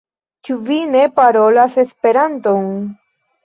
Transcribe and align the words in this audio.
Ĉu 0.47 0.57
vi 0.69 0.77
ne 0.93 1.03
parolas 1.21 1.79
Esperanton? 1.87 2.69